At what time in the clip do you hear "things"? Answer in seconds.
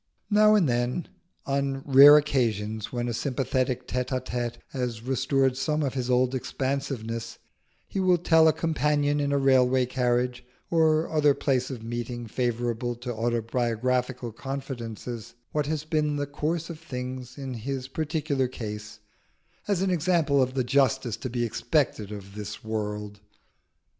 16.79-17.37